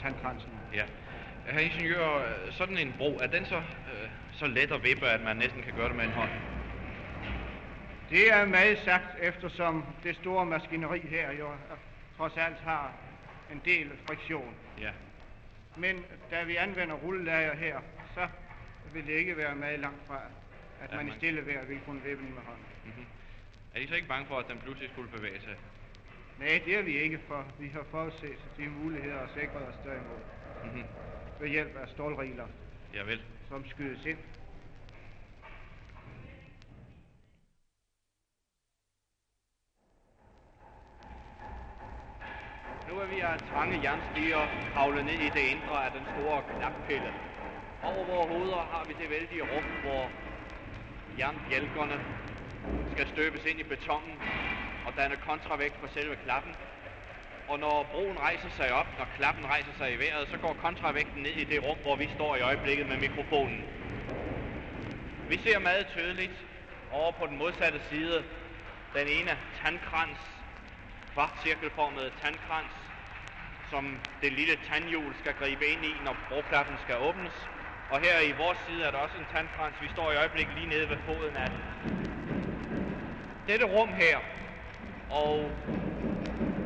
tandkransen. 0.00 0.50
Ja. 0.74 0.84
Herr 1.46 1.60
ingeniør, 1.60 2.32
sådan 2.50 2.78
en 2.78 2.94
bro, 2.98 3.16
er 3.16 3.26
den 3.26 3.46
så, 3.46 3.56
øh, 3.56 4.08
så 4.32 4.46
let 4.46 4.72
at 4.72 4.84
vippe, 4.84 5.06
at 5.06 5.20
man 5.20 5.36
næsten 5.36 5.62
kan 5.62 5.74
gøre 5.76 5.88
det 5.88 5.96
med 5.96 6.04
en 6.04 6.10
hånd? 6.10 6.30
Det 8.10 8.32
er 8.32 8.46
meget 8.46 8.78
sagt, 8.78 9.18
eftersom 9.22 9.84
det 10.02 10.16
store 10.16 10.46
maskineri 10.46 11.00
her 11.00 11.32
jo 11.32 11.48
trods 12.16 12.36
alt 12.36 12.60
har 12.60 12.92
en 13.52 13.60
del 13.64 13.90
friktion. 14.06 14.54
Ja. 14.80 14.90
Men 15.76 16.04
da 16.30 16.44
vi 16.44 16.56
anvender 16.56 16.94
rullelager 16.94 17.56
her, 17.56 17.80
så 18.14 18.28
vil 18.92 19.06
det 19.06 19.12
ikke 19.12 19.36
være 19.36 19.56
meget 19.56 19.80
langt 19.80 20.06
fra, 20.06 20.20
at 20.82 20.90
ja, 20.90 20.96
man, 20.96 21.06
man 21.06 21.14
i 21.14 21.18
stille 21.18 21.46
vejr 21.46 21.64
vil 21.64 21.80
kunne 21.86 22.02
vippe 22.02 22.24
den 22.24 22.34
med 22.34 22.42
hånden. 22.42 22.64
Mm-hmm. 22.84 23.06
Er 23.74 23.80
I 23.80 23.86
så 23.86 23.94
ikke 23.94 24.08
bange 24.08 24.26
for, 24.26 24.38
at 24.38 24.48
den 24.48 24.58
pludselig 24.58 24.90
skulle 24.90 25.10
bevæge 25.10 25.40
sig? 25.40 25.56
Nej, 26.38 26.62
det 26.64 26.78
er 26.78 26.82
vi 26.82 26.98
ikke, 26.98 27.20
for 27.28 27.46
vi 27.58 27.68
har 27.68 27.84
forudset 27.90 28.38
de 28.56 28.68
muligheder 28.68 29.16
og 29.18 29.28
sikret 29.34 29.62
os 29.68 29.74
derimod. 29.84 30.20
Mm-hmm. 30.64 30.84
Ved 31.38 31.48
hjælp 31.48 31.76
af 31.76 31.88
stålregler, 31.88 32.46
ja, 32.94 33.02
vel. 33.02 33.22
som 33.48 33.68
skydes 33.70 34.06
ind 34.06 34.18
Nu 42.90 42.98
er 42.98 43.06
vi 43.06 43.20
af 43.20 43.38
trange 43.52 43.80
jernstiger 43.82 44.48
kravlet 44.72 45.04
ned 45.04 45.14
i 45.14 45.28
det 45.28 45.40
indre 45.40 45.84
af 45.84 45.90
den 45.92 46.06
store 46.12 46.42
knappille. 46.56 47.12
Over 47.82 48.04
vores 48.06 48.28
hoveder 48.28 48.62
har 48.72 48.84
vi 48.84 48.94
det 48.98 49.10
vældige 49.10 49.42
rum, 49.42 49.64
hvor 49.80 50.12
jernbjælkerne 51.18 52.00
skal 52.92 53.06
støbes 53.06 53.44
ind 53.44 53.60
i 53.60 53.62
betongen 53.62 54.18
og 54.84 54.96
danne 54.96 55.16
kontravægt 55.16 55.80
for 55.80 55.86
selve 55.86 56.16
klappen. 56.16 56.54
og 57.48 57.58
når 57.58 57.82
broen 57.82 58.18
rejser 58.18 58.50
sig 58.56 58.72
op, 58.72 58.98
når 58.98 59.06
klappen 59.16 59.46
rejser 59.46 59.72
sig 59.78 59.92
i 59.92 59.96
vejret, 59.96 60.28
så 60.28 60.36
går 60.36 60.52
kontravægten 60.52 61.22
ned 61.22 61.32
i 61.32 61.44
det 61.44 61.62
rum, 61.64 61.78
hvor 61.82 61.96
vi 61.96 62.08
står 62.14 62.36
i 62.36 62.40
øjeblikket 62.40 62.86
med 62.86 62.96
mikrofonen. 62.96 63.64
Vi 65.28 65.38
ser 65.38 65.58
meget 65.58 65.86
tydeligt 65.86 66.46
over 66.90 67.12
på 67.12 67.26
den 67.26 67.36
modsatte 67.36 67.80
side 67.88 68.24
den 68.94 69.08
ene 69.08 69.38
tandkrans, 69.62 70.18
kvartcirkelformede 71.12 72.12
tandkrans, 72.22 72.79
som 73.70 74.00
det 74.22 74.32
lille 74.32 74.56
tandhjul 74.68 75.14
skal 75.20 75.34
gribe 75.34 75.66
ind 75.66 75.84
i, 75.84 76.00
når 76.02 76.16
broklappen 76.28 76.76
skal 76.82 76.96
åbnes. 76.96 77.48
Og 77.90 78.00
her 78.00 78.20
i 78.20 78.32
vores 78.32 78.58
side 78.68 78.84
er 78.84 78.90
der 78.90 78.98
også 78.98 79.16
en 79.18 79.26
tandfrans. 79.32 79.76
Vi 79.82 79.88
står 79.88 80.12
i 80.12 80.16
øjeblikket 80.16 80.54
lige 80.54 80.66
nede 80.66 80.88
ved 80.88 80.96
foden 81.06 81.36
af 81.36 81.50
den. 81.50 81.60
Dette 83.46 83.66
rum 83.66 83.92
her, 83.92 84.18
og 85.10 85.58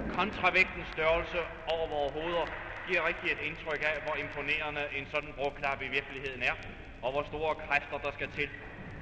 kontravægtens 0.08 0.88
størrelse 0.92 1.38
over 1.66 1.88
vores 1.88 2.12
hoveder, 2.12 2.46
giver 2.86 3.08
rigtig 3.08 3.30
et 3.32 3.38
indtryk 3.38 3.82
af, 3.82 4.02
hvor 4.04 4.16
imponerende 4.16 4.84
en 4.96 5.06
sådan 5.10 5.32
broklap 5.32 5.82
i 5.82 5.88
virkeligheden 5.88 6.42
er, 6.42 6.54
og 7.02 7.12
hvor 7.12 7.22
store 7.22 7.54
kræfter 7.54 7.98
der 7.98 8.12
skal 8.12 8.28
til 8.28 8.48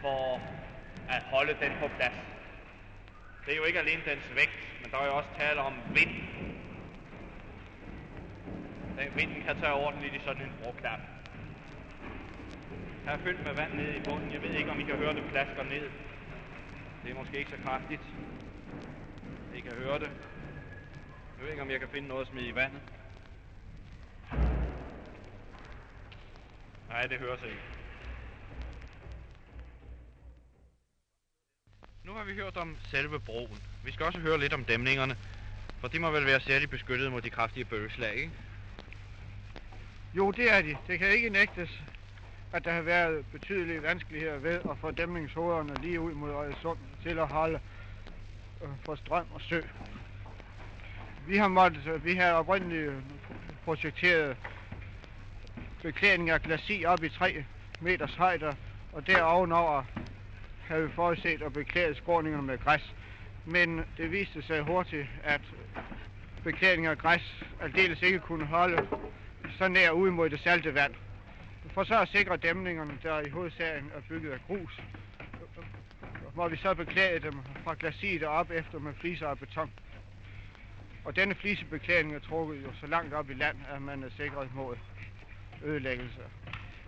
for 0.00 0.40
at 1.08 1.22
holde 1.22 1.56
den 1.60 1.72
på 1.78 1.88
plads. 1.96 2.14
Det 3.46 3.52
er 3.52 3.56
jo 3.56 3.64
ikke 3.64 3.78
alene 3.78 4.02
dens 4.04 4.24
vægt, 4.34 4.60
men 4.82 4.90
der 4.90 4.98
er 4.98 5.06
jo 5.06 5.16
også 5.16 5.28
tale 5.38 5.60
om 5.60 5.74
vind. 5.94 6.10
Øh, 8.98 9.04
den 9.04 9.16
vinden 9.16 9.42
kan 9.42 9.56
tage 9.60 9.72
ordentligt 9.72 10.14
i 10.14 10.20
sådan 10.24 10.42
en 10.42 10.52
broklap. 10.62 11.00
Her 13.04 13.12
er 13.12 13.18
fyldt 13.18 13.44
med 13.44 13.54
vand 13.54 13.74
nede 13.74 13.96
i 13.96 14.00
bunden. 14.00 14.32
Jeg 14.32 14.42
ved 14.42 14.50
ikke, 14.50 14.70
om 14.70 14.80
I 14.80 14.82
kan 14.82 14.96
høre 14.96 15.14
det 15.14 15.24
plasker 15.30 15.62
ned. 15.62 15.90
Det 17.02 17.10
er 17.10 17.14
måske 17.14 17.38
ikke 17.38 17.50
så 17.50 17.56
kraftigt. 17.64 18.00
I 19.54 19.60
kan 19.60 19.72
høre 19.72 19.98
det. 19.98 20.10
Jeg 21.36 21.44
ved 21.44 21.50
ikke, 21.50 21.62
om 21.62 21.70
jeg 21.70 21.80
kan 21.80 21.88
finde 21.88 22.08
noget 22.08 22.22
at 22.22 22.28
smide 22.28 22.48
i 22.48 22.54
vandet. 22.54 22.80
Nej, 26.88 27.06
det 27.06 27.18
hører 27.18 27.36
sig 27.36 27.48
ikke. 27.48 27.62
Nu 32.04 32.12
har 32.12 32.24
vi 32.24 32.34
hørt 32.34 32.56
om 32.56 32.76
selve 32.90 33.20
broen. 33.20 33.62
Vi 33.84 33.92
skal 33.92 34.06
også 34.06 34.18
høre 34.18 34.40
lidt 34.40 34.52
om 34.52 34.64
dæmningerne, 34.64 35.16
for 35.80 35.88
de 35.88 35.98
må 35.98 36.10
vel 36.10 36.26
være 36.26 36.40
særligt 36.40 36.70
beskyttet 36.70 37.12
mod 37.12 37.22
de 37.22 37.30
kraftige 37.30 37.64
bølgeslag, 37.64 38.14
ikke? 38.14 38.32
Jo, 40.14 40.30
det 40.30 40.52
er 40.52 40.62
de. 40.62 40.76
Det 40.86 40.98
kan 40.98 41.08
ikke 41.08 41.30
nægtes, 41.30 41.82
at 42.52 42.64
der 42.64 42.72
har 42.72 42.82
været 42.82 43.26
betydelige 43.32 43.82
vanskeligheder 43.82 44.38
ved 44.38 44.60
at 44.70 44.78
få 44.80 44.90
dæmningshovederne 44.90 45.80
lige 45.80 46.00
ud 46.00 46.12
mod 46.12 46.30
Øresund 46.30 46.78
til 47.02 47.18
at 47.18 47.28
holde 47.28 47.60
øh, 48.62 48.68
for 48.84 48.94
strøm 48.94 49.26
og 49.34 49.40
sø. 49.40 49.60
Vi 51.26 51.36
har, 51.36 51.48
måttet, 51.48 51.86
øh, 51.86 52.04
vi 52.04 52.14
har 52.14 52.32
oprindeligt 52.32 52.90
øh, 52.90 53.02
projekteret 53.64 54.36
beklædning 55.82 56.30
af 56.30 56.42
glasi 56.42 56.84
op 56.86 57.04
i 57.04 57.08
3 57.08 57.44
meters 57.80 58.14
højde, 58.14 58.56
og 58.92 59.06
derovenover 59.06 59.84
har 60.68 60.78
vi 60.78 60.88
forudset 60.88 61.42
at 61.42 61.52
beklæde 61.52 61.94
skråningerne 61.94 62.46
med 62.46 62.58
græs. 62.58 62.94
Men 63.46 63.84
det 63.96 64.12
viste 64.12 64.42
sig 64.42 64.60
hurtigt, 64.60 65.06
at 65.24 65.40
beklædning 66.44 66.86
af 66.86 66.98
græs 66.98 67.44
aldeles 67.60 68.02
ikke 68.02 68.18
kunne 68.18 68.46
holde 68.46 68.88
så 69.62 69.68
nær 69.68 69.90
ud 69.90 70.10
mod 70.10 70.30
det 70.30 70.40
salte 70.40 70.74
vand. 70.74 70.94
For 71.74 71.84
så 71.84 72.00
at 72.00 72.08
sikre 72.08 72.36
dæmningerne, 72.36 72.98
der 73.02 73.20
i 73.20 73.30
hovedsagen 73.30 73.90
er 73.94 74.00
bygget 74.08 74.32
af 74.32 74.38
grus, 74.46 74.80
hvor 76.34 76.48
vi 76.48 76.56
så 76.56 76.74
beklæde 76.74 77.20
dem 77.20 77.38
fra 77.64 77.76
glasiet 77.78 78.22
op 78.22 78.50
efter 78.50 78.78
med 78.78 78.94
fliser 79.00 79.26
og 79.26 79.38
beton. 79.38 79.70
Og 81.04 81.16
denne 81.16 81.34
flisebeklædning 81.34 82.14
er 82.14 82.20
trukket 82.20 82.64
jo 82.64 82.72
så 82.80 82.86
langt 82.86 83.14
op 83.14 83.30
i 83.30 83.34
land, 83.34 83.56
at 83.74 83.82
man 83.82 84.02
er 84.02 84.10
sikret 84.16 84.54
mod 84.54 84.76
ødelæggelse. 85.64 86.20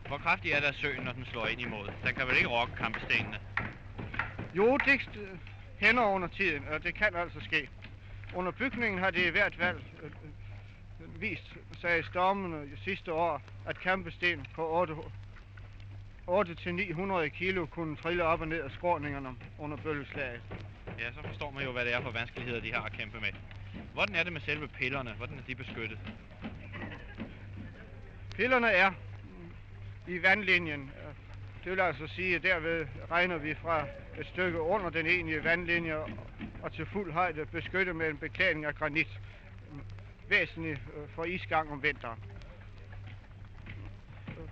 Hvor 0.08 0.18
kraftig 0.18 0.52
er 0.52 0.60
der 0.60 0.72
søen, 0.72 1.02
når 1.02 1.12
den 1.12 1.24
slår 1.24 1.46
ind 1.46 1.60
imod? 1.60 1.88
Den 2.06 2.14
kan 2.14 2.26
vel 2.26 2.36
ikke 2.36 2.48
rokke 2.48 2.74
kampestenene? 2.74 3.38
Jo, 4.54 4.78
det 4.86 5.00
hænder 5.80 6.02
under 6.02 6.28
tiden, 6.28 6.64
og 6.68 6.82
det 6.82 6.94
kan 6.94 7.16
altså 7.16 7.40
ske. 7.40 7.68
Under 8.34 8.52
bygningen 8.52 8.98
har 9.00 9.10
det 9.10 9.26
i 9.26 9.30
hvert 9.30 9.54
fald 9.54 9.80
vist 10.98 11.56
i 11.84 12.02
stormene 12.02 12.68
sidste 12.84 13.12
år, 13.12 13.42
at 13.66 13.80
kampesten 13.80 14.46
på 14.54 14.86
8-900 16.28 17.28
kilo 17.28 17.66
kunne 17.66 17.96
trille 17.96 18.24
op 18.24 18.40
og 18.40 18.48
ned 18.48 18.60
af 18.60 18.70
skråningerne 18.70 19.36
under 19.58 19.76
bølgeslaget. 19.76 20.40
Ja, 20.98 21.12
så 21.12 21.28
forstår 21.28 21.50
man 21.50 21.64
jo, 21.64 21.72
hvad 21.72 21.84
det 21.84 21.94
er 21.94 22.00
for 22.00 22.10
vanskeligheder, 22.10 22.60
de 22.60 22.72
har 22.72 22.82
at 22.82 22.92
kæmpe 22.92 23.20
med. 23.20 23.28
Hvordan 23.94 24.14
er 24.14 24.22
det 24.22 24.32
med 24.32 24.40
selve 24.40 24.68
pillerne? 24.68 25.12
Hvordan 25.12 25.38
er 25.38 25.42
de 25.46 25.54
beskyttet? 25.54 25.98
Pillerne 28.34 28.68
er 28.68 28.92
i 30.06 30.22
vandlinjen. 30.22 30.90
Det 31.64 31.72
vil 31.72 31.80
altså 31.80 32.06
sige, 32.06 32.36
at 32.36 32.42
derved 32.42 32.86
regner 33.10 33.38
vi 33.38 33.54
fra 33.54 33.86
et 34.18 34.26
stykke 34.26 34.60
under 34.60 34.90
den 34.90 35.06
egentlige 35.06 35.44
vandlinje 35.44 35.96
og 36.62 36.72
til 36.72 36.86
fuld 36.86 37.12
højde 37.12 37.46
beskyttet 37.46 37.96
med 37.96 38.10
en 38.10 38.18
beklædning 38.18 38.64
af 38.64 38.74
granit. 38.74 39.20
Væsentligt 40.28 40.80
øh, 40.96 41.08
for 41.14 41.24
isgang 41.24 41.72
om 41.72 41.82
vinteren. 41.82 42.18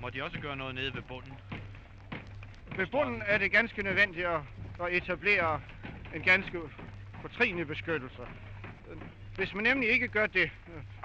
Må 0.00 0.10
de 0.10 0.22
også 0.22 0.40
gøre 0.40 0.56
noget 0.56 0.74
nede 0.74 0.94
ved 0.94 1.02
bunden? 1.02 1.32
Ved 2.76 2.86
bunden 2.86 3.22
er 3.26 3.38
det 3.38 3.52
ganske 3.52 3.82
nødvendigt 3.82 4.26
at 4.26 4.42
etablere 4.90 5.60
en 6.14 6.22
ganske 6.22 6.58
fortrinlig 7.20 7.66
beskyttelse. 7.66 8.22
Hvis 9.36 9.54
man 9.54 9.64
nemlig 9.64 9.88
ikke 9.88 10.08
gør 10.08 10.26
det, 10.26 10.50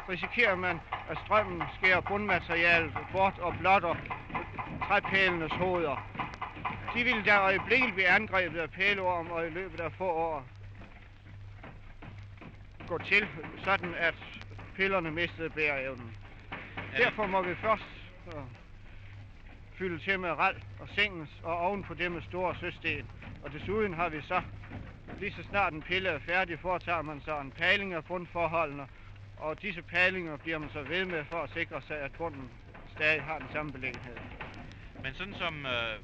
risikerer 0.10 0.56
man, 0.56 0.80
at 1.10 1.18
strømmen 1.26 1.64
skærer 1.78 2.02
bundmaterialet 2.02 2.98
bort 3.12 3.40
og 3.40 3.56
blotter 3.60 3.96
træpælenes 4.88 5.52
hoveder. 5.52 6.10
De 6.96 7.04
ville 7.04 7.26
der 7.26 7.42
øjeblikkeligt 7.42 7.94
blive 7.94 8.08
angrebet 8.08 8.60
af 8.60 8.72
pæleorm 8.72 9.28
og 9.28 9.48
i 9.48 9.50
løbet 9.50 9.80
af 9.80 9.92
få 9.92 10.10
år 10.10 10.46
gå 12.88 12.98
til, 12.98 13.28
sådan 13.64 13.94
at 13.96 14.16
pillerne 14.78 15.12
mistede 15.12 15.50
bæreevnen. 15.50 16.18
Derfor 16.98 17.28
må 17.28 17.42
vi 17.42 17.56
først 17.56 17.84
uh, 18.28 18.44
fylde 19.78 20.00
til 20.04 20.20
med 20.20 20.30
ral 20.30 20.56
og 20.80 20.90
sengens, 20.96 21.30
og 21.44 21.60
oven 21.60 21.84
på 21.84 21.94
det 21.94 22.12
med 22.12 22.22
store 22.22 22.56
søsten. 22.60 23.10
Og 23.44 23.54
desuden 23.54 23.94
har 23.94 24.10
vi 24.10 24.22
så, 24.22 24.42
lige 25.20 25.32
så 25.32 25.44
snart 25.50 25.74
en 25.74 25.82
pille 25.82 26.10
er 26.10 26.20
færdig, 26.20 26.60
foretager 26.60 27.02
man 27.02 27.22
så 27.22 27.40
en 27.40 27.52
paling 27.52 27.94
af 27.94 28.06
bundforholdene, 28.06 28.88
og 29.38 29.62
disse 29.62 29.82
palinger 29.82 30.38
bliver 30.38 30.58
man 30.58 30.70
så 30.70 30.82
ved 30.82 31.06
med 31.06 31.26
for 31.26 31.38
at 31.38 31.50
sikre 31.54 31.82
sig, 31.82 31.98
at 31.98 32.12
bunden 32.12 32.50
stadig 32.96 33.24
har 33.24 33.40
den 33.40 33.48
samme 33.54 33.72
beliggenhed. 33.72 34.18
Men 35.04 35.14
sådan 35.14 35.36
som 35.36 35.66
øh, 35.66 35.96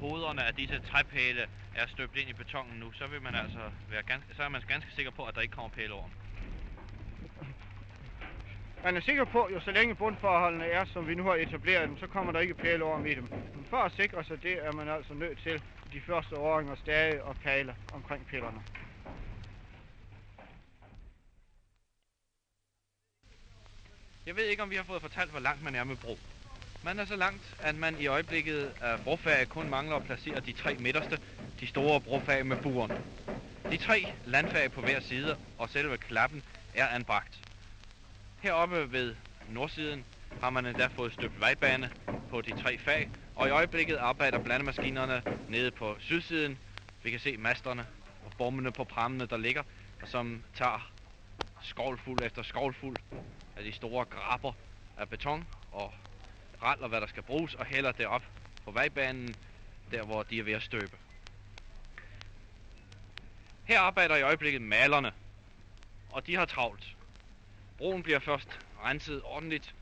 hovederne 0.00 0.44
af 0.44 0.54
disse 0.54 0.78
træpæle 0.78 1.46
er 1.74 1.86
støbt 1.86 2.16
ind 2.16 2.28
i 2.30 2.32
betongen 2.32 2.80
nu, 2.80 2.92
så 2.92 3.06
vil 3.06 3.22
man 3.22 3.34
altså 3.34 3.60
være 3.90 4.02
ganske, 4.02 4.34
så 4.34 4.42
er 4.42 4.48
man 4.48 4.62
ganske 4.68 4.90
sikker 4.92 5.10
på, 5.10 5.24
at 5.24 5.34
der 5.34 5.40
ikke 5.40 5.54
kommer 5.54 5.70
pæle 5.70 5.92
over. 5.92 6.08
Man 8.84 8.96
er 8.96 9.00
sikker 9.00 9.24
på, 9.24 9.48
jo 9.52 9.60
så 9.60 9.70
længe 9.70 9.94
bundforholdene 9.94 10.66
er, 10.66 10.84
som 10.92 11.08
vi 11.08 11.14
nu 11.14 11.22
har 11.22 11.34
etableret 11.34 11.88
dem, 11.88 11.98
så 11.98 12.06
kommer 12.06 12.32
der 12.32 12.40
ikke 12.40 12.54
pæle 12.54 12.84
over 12.84 12.98
med 12.98 13.16
dem. 13.16 13.28
Men 13.54 13.66
for 13.70 13.76
at 13.76 13.92
sikre 13.92 14.24
sig 14.24 14.42
det, 14.42 14.66
er 14.66 14.72
man 14.72 14.88
altså 14.88 15.14
nødt 15.14 15.38
til 15.38 15.62
de 15.92 16.00
første 16.00 16.36
åringer 16.36 16.74
stadig 16.74 17.22
og 17.22 17.36
pale 17.36 17.76
omkring 17.92 18.26
pillerne. 18.26 18.62
Jeg 24.26 24.36
ved 24.36 24.44
ikke, 24.44 24.62
om 24.62 24.70
vi 24.70 24.76
har 24.76 24.84
fået 24.84 25.00
fortalt, 25.00 25.30
hvor 25.30 25.40
langt 25.40 25.64
man 25.64 25.74
er 25.74 25.84
med 25.84 25.96
bro. 25.96 26.18
Man 26.84 26.98
er 26.98 27.04
så 27.04 27.16
langt, 27.16 27.56
at 27.62 27.74
man 27.74 27.96
i 28.00 28.06
øjeblikket 28.06 28.72
af 28.80 29.00
brofag 29.04 29.48
kun 29.48 29.68
mangler 29.68 29.96
at 29.96 30.02
placere 30.02 30.40
de 30.40 30.52
tre 30.52 30.76
midterste, 30.76 31.18
de 31.60 31.66
store 31.66 32.00
brofag 32.00 32.46
med 32.46 32.56
buren. 32.56 32.92
De 33.70 33.76
tre 33.76 34.06
landfag 34.24 34.72
på 34.72 34.80
hver 34.80 35.00
side 35.00 35.36
og 35.58 35.68
selve 35.68 35.96
klappen 35.96 36.42
er 36.74 36.86
anbragt. 36.86 37.43
Heroppe 38.44 38.92
ved 38.92 39.16
nordsiden 39.48 40.04
har 40.40 40.50
man 40.50 40.66
endda 40.66 40.86
fået 40.86 41.12
støbt 41.12 41.40
vejbane 41.40 41.90
på 42.30 42.40
de 42.40 42.52
tre 42.52 42.78
fag, 42.78 43.10
og 43.34 43.48
i 43.48 43.50
øjeblikket 43.50 43.96
arbejder 43.96 44.38
blandemaskinerne 44.38 45.22
nede 45.48 45.70
på 45.70 45.96
sydsiden. 46.00 46.58
Vi 47.02 47.10
kan 47.10 47.20
se 47.20 47.36
masterne 47.36 47.86
og 48.24 48.32
bommene 48.38 48.72
på 48.72 48.84
prammene, 48.84 49.26
der 49.26 49.36
ligger, 49.36 49.62
og 50.02 50.08
som 50.08 50.44
tager 50.54 50.92
skovlfuld 51.62 52.22
efter 52.22 52.42
skovlfuld 52.42 52.98
af 53.56 53.64
de 53.64 53.72
store 53.72 54.04
grapper 54.04 54.52
af 54.98 55.08
beton 55.08 55.48
og 55.72 55.94
raller, 56.62 56.82
og 56.84 56.88
hvad 56.88 57.00
der 57.00 57.06
skal 57.06 57.22
bruges, 57.22 57.54
og 57.54 57.66
hælder 57.66 57.92
det 57.92 58.06
op 58.06 58.22
på 58.64 58.70
vejbanen, 58.70 59.36
der 59.90 60.02
hvor 60.02 60.22
de 60.22 60.38
er 60.38 60.42
ved 60.42 60.52
at 60.52 60.62
støbe. 60.62 60.96
Her 63.64 63.80
arbejder 63.80 64.16
i 64.16 64.22
øjeblikket 64.22 64.62
malerne, 64.62 65.12
og 66.10 66.26
de 66.26 66.34
har 66.36 66.44
travlt. 66.44 66.93
Broen 67.84 68.02
bliver 68.02 68.18
først 68.18 68.60
renset 68.84 69.22
ordentligt, 69.24 69.74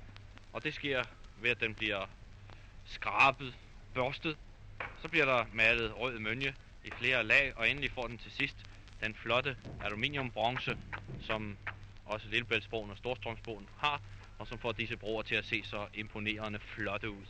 og 0.53 0.65
det 0.65 0.75
sker 0.75 1.05
ved 1.41 1.51
at 1.51 1.61
den 1.61 1.75
bliver 1.75 2.07
skrabet, 2.85 3.55
børstet. 3.95 4.37
Så 5.03 5.09
bliver 5.09 5.25
der 5.25 5.47
malet 5.53 5.99
rød 5.99 6.19
mønje 6.19 6.55
i 6.85 6.91
flere 6.91 7.25
lag, 7.25 7.53
og 7.57 7.69
endelig 7.69 7.91
får 7.91 8.07
den 8.07 8.19
til 8.19 8.31
sidst 8.31 8.67
den 9.01 9.15
flotte 9.15 9.57
aluminiumbronze, 9.85 10.77
som 11.21 11.57
også 12.07 12.29
Lillebæltsbroen 12.29 12.91
og 12.91 12.97
Storstrømsbroen 12.97 13.69
har, 13.79 14.01
og 14.39 14.47
som 14.47 14.59
får 14.59 14.73
disse 14.73 14.97
broer 14.97 15.23
til 15.23 15.35
at 15.35 15.45
se 15.45 15.63
så 15.65 15.87
imponerende 15.95 16.59
flotte 16.59 17.11
ud, 17.11 17.27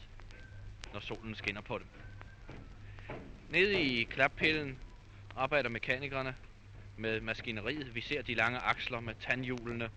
når 0.92 1.00
solen 1.00 1.34
skinner 1.34 1.60
på 1.60 1.78
dem. 1.78 1.86
Nede 3.48 3.82
i 3.82 4.04
klappillen 4.04 4.78
arbejder 5.36 5.68
mekanikerne 5.68 6.36
med 6.96 7.20
maskineriet. 7.20 7.94
Vi 7.94 8.00
ser 8.00 8.22
de 8.22 8.34
lange 8.34 8.58
aksler 8.58 9.00
med 9.00 9.14
tandhjulene. 9.20 9.90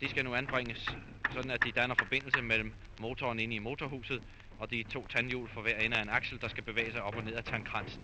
De 0.00 0.08
skal 0.08 0.24
nu 0.24 0.34
anbringes, 0.34 0.96
sådan 1.32 1.50
at 1.50 1.64
de 1.64 1.72
danner 1.72 1.94
forbindelse 1.94 2.42
mellem 2.42 2.72
motoren 3.00 3.38
inde 3.38 3.54
i 3.54 3.58
motorhuset 3.58 4.22
og 4.58 4.70
de 4.70 4.82
to 4.82 5.06
tandhjul 5.06 5.48
for 5.48 5.62
hver 5.62 5.76
ende 5.76 5.96
af 5.96 6.02
en 6.02 6.08
aksel, 6.08 6.40
der 6.40 6.48
skal 6.48 6.64
bevæge 6.64 6.92
sig 6.92 7.02
op 7.02 7.16
og 7.16 7.24
ned 7.24 7.34
af 7.34 7.44
tandkransen. 7.44 8.02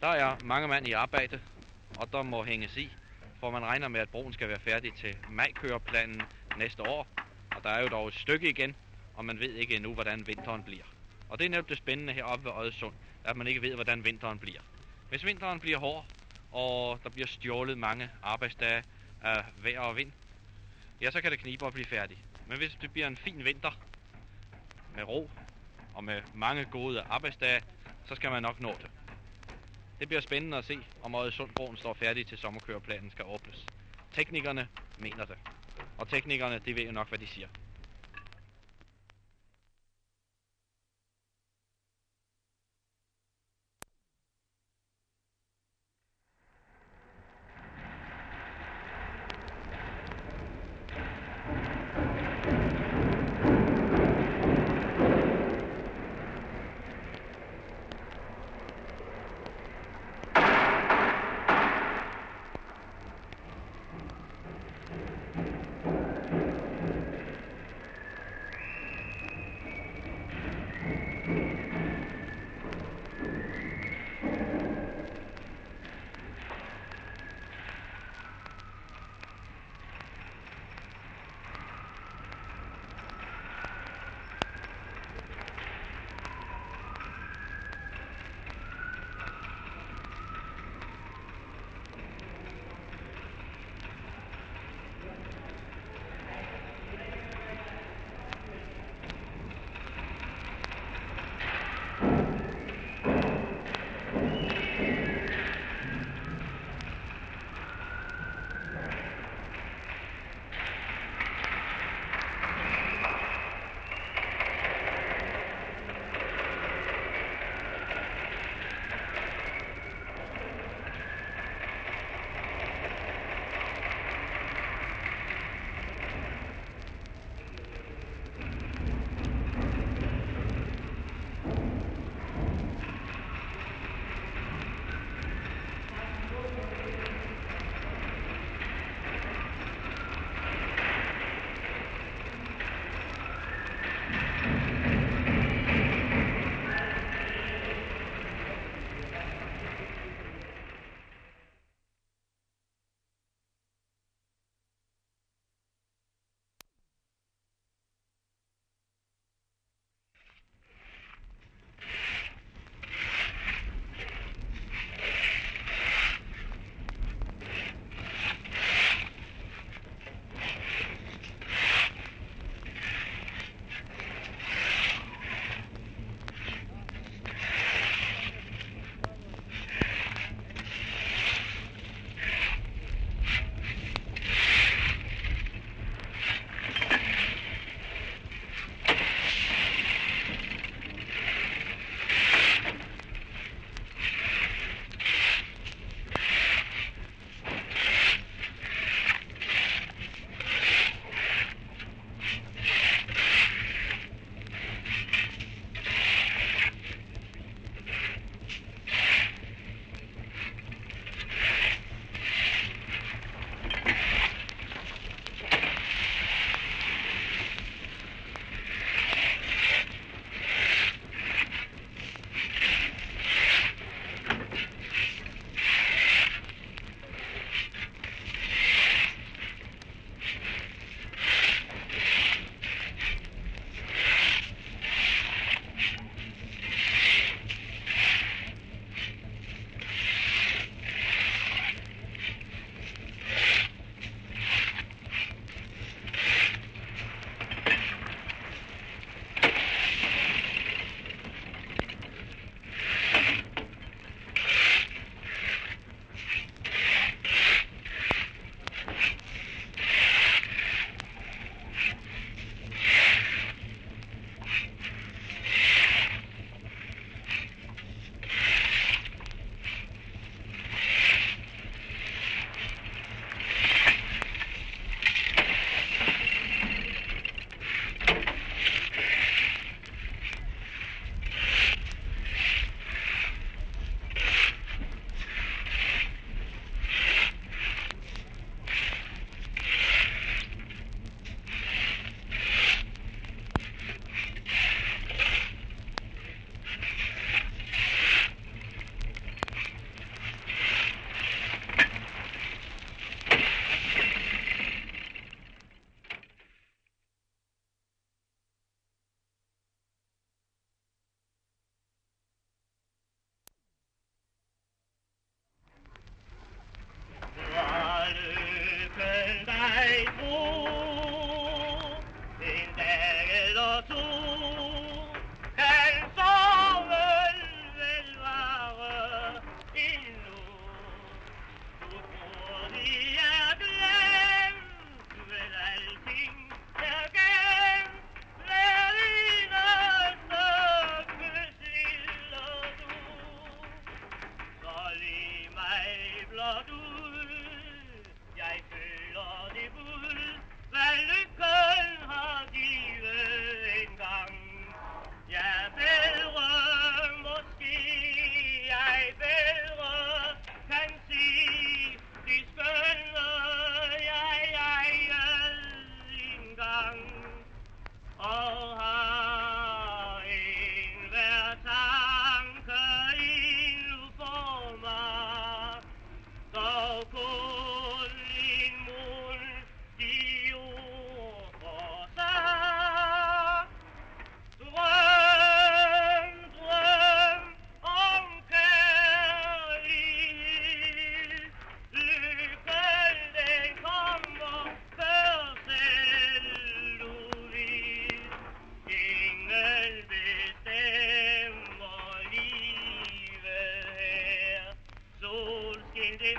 Der 0.00 0.08
er 0.08 0.36
mange 0.44 0.68
mand 0.68 0.88
i 0.88 0.92
arbejde, 0.92 1.40
og 1.98 2.12
der 2.12 2.22
må 2.22 2.44
hænges 2.44 2.76
i, 2.76 2.92
for 3.40 3.50
man 3.50 3.62
regner 3.62 3.88
med, 3.88 4.00
at 4.00 4.08
broen 4.08 4.32
skal 4.32 4.48
være 4.48 4.58
færdig 4.58 4.94
til 4.94 5.16
majkøreplanen 5.30 6.22
næste 6.58 6.82
år. 6.82 7.06
Og 7.56 7.64
der 7.64 7.70
er 7.70 7.82
jo 7.82 7.88
dog 7.88 8.08
et 8.08 8.14
stykke 8.14 8.48
igen, 8.50 8.76
og 9.14 9.24
man 9.24 9.40
ved 9.40 9.54
ikke 9.54 9.76
endnu, 9.76 9.94
hvordan 9.94 10.26
vinteren 10.26 10.62
bliver. 10.62 10.84
Og 11.28 11.38
det 11.38 11.44
er 11.44 11.50
netop 11.50 11.68
det 11.68 11.78
spændende 11.78 12.12
heroppe 12.12 12.44
ved 12.44 12.52
Øjesund, 12.52 12.94
at 13.24 13.36
man 13.36 13.46
ikke 13.46 13.62
ved, 13.62 13.74
hvordan 13.74 14.04
vinteren 14.04 14.38
bliver. 14.38 14.60
Hvis 15.08 15.24
vinteren 15.24 15.60
bliver 15.60 15.78
hård, 15.78 16.06
og 16.52 17.00
der 17.04 17.10
bliver 17.10 17.26
stjålet 17.26 17.78
mange 17.78 18.10
arbejdsdage 18.22 18.82
af 19.22 19.44
vejr 19.56 19.80
og 19.80 19.96
vind, 19.96 20.12
ja, 21.00 21.10
så 21.10 21.20
kan 21.20 21.30
det 21.30 21.40
knibe 21.40 21.66
at 21.66 21.72
blive 21.72 21.86
færdig. 21.86 22.24
Men 22.46 22.58
hvis 22.58 22.76
det 22.80 22.92
bliver 22.92 23.06
en 23.06 23.16
fin 23.16 23.44
vinter, 23.44 23.70
med 24.96 25.04
ro 25.04 25.30
og 25.94 26.04
med 26.04 26.22
mange 26.34 26.64
gode 26.64 27.02
arbejdsdage, 27.02 27.62
så 28.08 28.14
skal 28.14 28.30
man 28.30 28.42
nok 28.42 28.60
nå 28.60 28.76
det. 28.82 28.90
Det 30.00 30.08
bliver 30.08 30.20
spændende 30.20 30.56
at 30.56 30.64
se, 30.64 30.78
om 31.02 31.14
Øresundbroen 31.14 31.76
står 31.76 31.94
færdig 31.94 32.26
til 32.26 32.38
sommerkøreplanen 32.38 33.10
skal 33.10 33.24
åbnes. 33.24 33.66
Teknikerne 34.14 34.68
mener 34.98 35.24
det. 35.24 35.38
Og 35.98 36.08
teknikerne, 36.08 36.58
de 36.58 36.76
ved 36.76 36.84
jo 36.84 36.92
nok, 36.92 37.08
hvad 37.08 37.18
de 37.18 37.26
siger. 37.26 37.48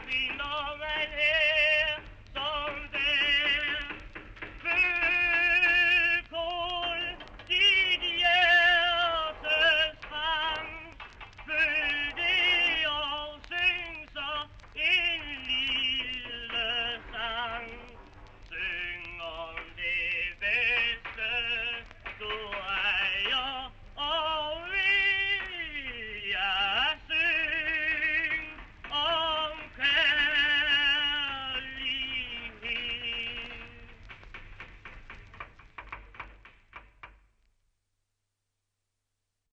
baby, 0.05 0.38
no. 0.38 0.57